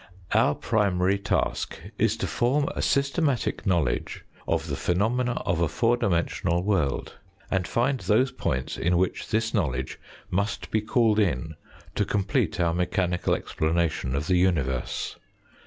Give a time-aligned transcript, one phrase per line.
[0.33, 5.95] Our primary task is to form a systematic knowledge of the phenomena of a four
[5.95, 7.17] dimensional world
[7.51, 9.99] and find those points in which this knowledge
[10.31, 11.55] must be called in
[11.93, 15.17] to complete our mechanical explanation of the universe.